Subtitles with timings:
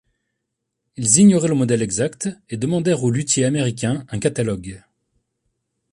[0.97, 4.81] Ils ignoraient le modèle exact et demandèrent au luthier américain un catalogue.